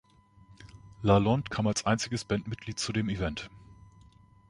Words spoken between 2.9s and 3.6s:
dem Event.